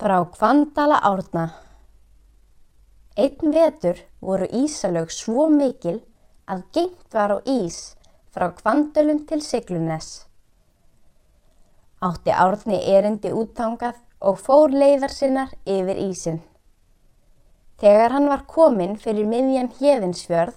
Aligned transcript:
Frá 0.00 0.24
Kvandala 0.24 0.96
árna 1.04 1.42
Einn 3.16 3.50
vetur 3.52 3.98
voru 4.24 4.46
ísalög 4.60 5.10
svo 5.12 5.44
mikil 5.52 5.98
að 6.54 6.62
gengt 6.76 7.12
var 7.16 7.34
á 7.36 7.38
ís 7.44 7.76
frá 8.32 8.46
Kvandölum 8.62 9.20
til 9.28 9.44
Siglunes. 9.44 10.08
Átti 12.00 12.32
árni 12.46 12.80
erindi 12.96 13.34
úttangað 13.42 14.00
og 14.24 14.40
fór 14.40 14.72
leiðar 14.72 15.12
sinnar 15.12 15.52
yfir 15.68 16.00
ísin. 16.08 16.40
Þegar 17.76 18.16
hann 18.16 18.32
var 18.32 18.48
kominn 18.56 18.96
fyrir 18.96 19.28
miðjan 19.28 19.72
Hjeðinsfjörð 19.76 20.56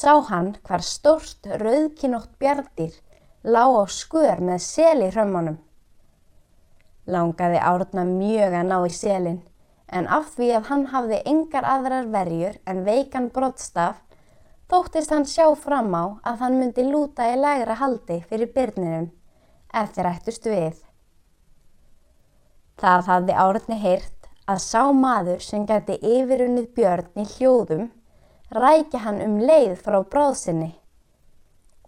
sá 0.00 0.12
hann 0.30 0.54
hvar 0.62 0.86
stórst 0.86 1.50
rauðkinótt 1.66 2.38
bjardir 2.38 2.94
lág 3.42 3.74
á 3.74 3.84
skör 3.90 4.38
með 4.38 4.68
sel 4.70 5.00
í 5.02 5.10
hrömmunum. 5.10 5.64
Langaði 7.08 7.60
árna 7.64 8.04
mjög 8.04 8.56
að 8.58 8.66
ná 8.68 8.78
í 8.84 8.92
selin 8.92 9.38
en 9.88 10.08
af 10.12 10.34
því 10.34 10.48
að 10.58 10.66
hann 10.68 10.84
hafði 10.92 11.18
engar 11.30 11.64
aðrar 11.64 12.10
verjur 12.12 12.58
en 12.68 12.82
veikan 12.84 13.30
brottstaf 13.32 14.02
þóttist 14.68 15.14
hann 15.14 15.24
sjá 15.28 15.46
fram 15.56 15.94
á 15.96 16.04
að 16.28 16.42
hann 16.42 16.58
myndi 16.60 16.84
lúta 16.84 17.30
í 17.32 17.38
lægra 17.40 17.78
haldi 17.80 18.18
fyrir 18.28 18.52
byrninum 18.52 19.08
ef 19.72 19.94
þeir 19.96 20.10
ættust 20.10 20.48
við. 20.48 20.76
Það 22.78 23.08
hafði 23.08 23.38
árni 23.44 23.78
heyrt 23.80 24.28
að 24.48 24.60
sá 24.64 24.82
maður 24.92 25.40
sem 25.44 25.64
gæti 25.68 25.96
yfirunnið 25.98 26.68
björn 26.76 27.08
í 27.16 27.24
hljóðum 27.36 27.88
rækja 28.54 29.02
hann 29.04 29.22
um 29.24 29.40
leið 29.40 29.74
frá 29.80 29.98
bráðsynni 30.04 30.74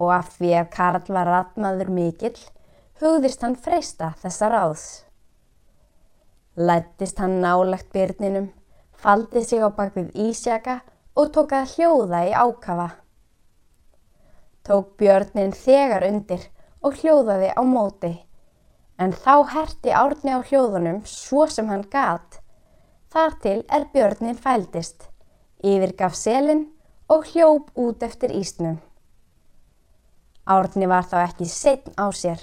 og 0.00 0.14
af 0.16 0.32
því 0.38 0.54
að 0.62 0.73
Karl 0.73 1.14
var 1.16 1.28
ratmaður 1.28 1.92
mikill 1.92 2.37
hugðist 3.00 3.45
hann 3.45 3.56
freysta 3.56 4.14
þessa 4.20 4.48
ráðs. 4.52 4.84
Lættist 6.60 7.19
hann 7.19 7.38
nálagt 7.41 7.88
byrninum, 7.95 8.50
faldi 8.92 9.41
sig 9.48 9.62
á 9.65 9.73
bakvið 9.73 10.10
ísjaka 10.29 10.74
og 11.16 11.30
tók 11.32 11.54
að 11.57 11.71
hljóða 11.73 12.21
í 12.29 12.34
ákafa. 12.37 12.88
Tók 14.68 14.90
björnin 15.01 15.54
þegar 15.57 16.04
undir 16.10 16.45
og 16.84 17.01
hljóðaði 17.01 17.49
á 17.57 17.62
móti, 17.65 18.12
en 19.01 19.16
þá 19.16 19.34
herti 19.54 19.96
árni 20.02 20.37
á 20.37 20.45
hljóðunum 20.45 21.01
svo 21.09 21.49
sem 21.49 21.73
hann 21.73 21.88
gat. 21.88 22.43
Þar 23.09 23.40
til 23.40 23.59
er 23.73 23.88
björnin 23.95 24.37
fældist, 24.37 25.09
yfirgaf 25.65 26.12
selin 26.12 26.66
og 27.09 27.24
hljóp 27.32 27.73
út 27.73 28.04
eftir 28.04 28.37
ísnum. 28.37 28.82
Árni 30.45 30.93
var 30.93 31.09
þá 31.09 31.23
ekki 31.24 31.49
setn 31.49 31.96
á 31.96 32.12
sér, 32.12 32.43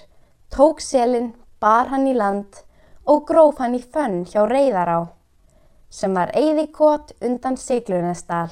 tók 0.50 0.82
selin, 0.82 1.36
bar 1.62 1.94
hann 1.94 2.10
í 2.10 2.18
land 2.18 2.66
og 3.08 3.24
gróf 3.28 3.62
hann 3.64 3.78
í 3.78 3.80
fönn 3.80 4.26
hjá 4.28 4.42
Reyðará, 4.50 4.98
sem 5.90 6.16
var 6.16 6.34
eigðikot 6.36 7.14
undan 7.24 7.56
Siglunesdal. 7.58 8.52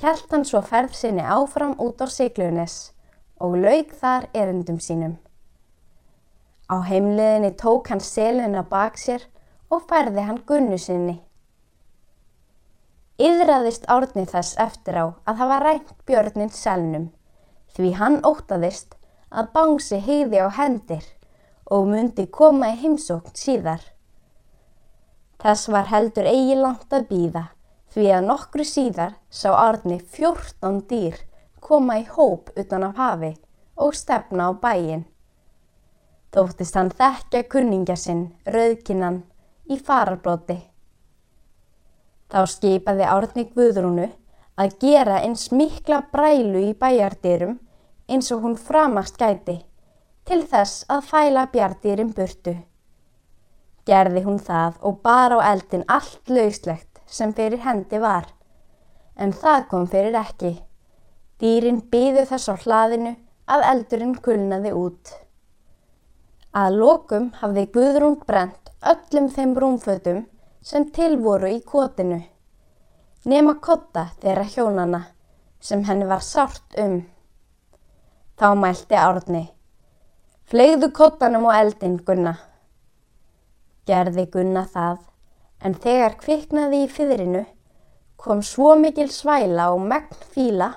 Hjælt 0.00 0.32
hann 0.32 0.46
svo 0.48 0.62
ferð 0.64 0.94
sinni 0.96 1.24
áfram 1.24 1.74
út 1.84 2.00
á 2.00 2.08
Siglunes 2.08 2.94
og 3.36 3.58
laug 3.60 3.92
þar 4.00 4.30
erundum 4.32 4.80
sínum. 4.80 5.18
Á 6.70 6.80
heimliðinni 6.86 7.52
tók 7.60 7.90
hann 7.92 8.00
selina 8.00 8.62
bak 8.62 8.96
sér 8.96 9.26
og 9.68 9.84
færði 9.90 10.24
hann 10.24 10.40
gunnu 10.48 10.78
sinni. 10.78 11.18
Yðraðist 13.20 13.84
árni 13.92 14.24
þess 14.24 14.56
eftir 14.56 14.96
á 14.96 15.06
að 15.28 15.40
hafa 15.42 15.58
rænt 15.60 15.96
björnin 16.08 16.52
selnum 16.56 17.10
því 17.76 17.90
hann 18.00 18.20
ótaðist 18.24 18.96
að 19.28 19.50
bánsi 19.52 20.00
heiði 20.00 20.40
á 20.40 20.48
hendir 20.56 21.04
og 21.70 21.86
myndi 21.86 22.26
koma 22.26 22.72
í 22.74 22.78
heimsókn 22.82 23.36
síðar. 23.38 23.82
Þess 25.40 25.70
var 25.72 25.88
heldur 25.88 26.26
eigi 26.28 26.56
langt 26.58 26.92
að 26.92 27.06
býða 27.12 27.44
því 27.94 28.06
að 28.14 28.26
nokkru 28.26 28.66
síðar 28.66 29.14
sá 29.30 29.50
Arni 29.54 29.98
fjórtán 30.14 30.82
dýr 30.90 31.16
koma 31.60 32.00
í 32.02 32.04
hóp 32.16 32.50
utan 32.58 32.84
af 32.86 32.98
hafi 32.98 33.32
og 33.80 33.96
stefna 33.96 34.50
á 34.50 34.52
bæin. 34.52 35.06
Þóttist 36.30 36.76
hann 36.78 36.92
þekkja 36.94 37.46
kunningja 37.50 37.96
sinn, 37.98 38.28
rauðkinnan, 38.46 39.22
í 39.70 39.78
fararblóti. 39.78 40.60
Þá 42.30 42.40
skipaði 42.46 43.08
Árni 43.10 43.46
Guðrúnu 43.50 44.06
að 44.60 44.76
gera 44.82 45.18
eins 45.24 45.48
mikla 45.50 46.04
brælu 46.12 46.62
í 46.68 46.74
bæjardyrum 46.78 47.56
eins 48.10 48.30
og 48.34 48.44
hún 48.44 48.54
framast 48.58 49.18
gæti 49.18 49.58
til 50.28 50.42
þess 50.46 50.84
að 50.88 51.06
fæla 51.10 51.46
bjardýrin 51.52 52.12
burtu. 52.16 52.56
Gerði 53.86 54.22
hún 54.26 54.38
það 54.38 54.76
og 54.86 55.00
bar 55.04 55.34
á 55.36 55.38
eldin 55.52 55.86
allt 55.88 56.30
lauslegt 56.30 57.00
sem 57.06 57.32
fyrir 57.34 57.62
hendi 57.64 57.98
var, 58.02 58.28
en 59.16 59.32
það 59.32 59.66
kom 59.70 59.86
fyrir 59.90 60.18
ekki. 60.20 60.52
Dýrin 61.40 61.80
býðu 61.92 62.26
þess 62.28 62.52
á 62.52 62.54
hlaðinu 62.62 63.14
að 63.50 63.66
eldurinn 63.72 64.16
kulnaði 64.22 64.72
út. 64.76 65.14
Að 66.52 66.76
lokum 66.82 67.30
hafði 67.40 67.66
Guðrún 67.74 68.18
brent 68.26 68.70
öllum 68.80 69.28
þeim 69.32 69.54
rúmfötum 69.58 70.24
sem 70.62 70.86
tilvoru 70.94 71.50
í 71.54 71.60
kotinu, 71.64 72.20
nema 73.24 73.56
kotta 73.62 74.10
þeirra 74.20 74.46
hjónana 74.54 75.00
sem 75.60 75.84
henni 75.84 76.08
var 76.08 76.24
sárt 76.24 76.76
um. 76.80 77.00
Þá 78.40 78.48
mælti 78.56 78.96
árni. 78.96 79.42
Flegðu 80.50 80.88
kottanum 80.90 81.44
og 81.46 81.54
eldin, 81.54 81.92
Gunna. 82.02 82.32
Gerði 83.86 84.24
Gunna 84.32 84.64
það, 84.72 84.96
en 85.62 85.76
þegar 85.84 86.16
kviknaði 86.18 86.80
í 86.82 86.88
fyrinu 86.90 87.42
kom 88.18 88.42
svo 88.42 88.72
mikil 88.80 89.06
svæla 89.14 89.68
og 89.70 89.84
megn 89.92 90.24
fíla 90.34 90.72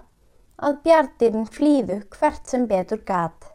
að 0.62 0.78
bjartirinn 0.86 1.50
flýðu 1.50 1.98
hvert 2.14 2.54
sem 2.54 2.68
betur 2.70 3.02
gat. 3.08 3.50